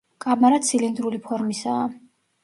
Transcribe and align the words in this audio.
კამარა 0.23 0.59
ცილინდრული 0.69 1.19
ფორმისაა. 1.27 1.83